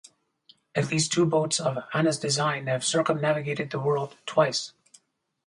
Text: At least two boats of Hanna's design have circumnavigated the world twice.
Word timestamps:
At 0.73 0.89
least 0.89 1.13
two 1.13 1.27
boats 1.27 1.59
of 1.59 1.77
Hanna's 1.91 2.17
design 2.17 2.65
have 2.65 2.83
circumnavigated 2.83 3.69
the 3.69 3.79
world 3.79 4.15
twice. 4.25 4.73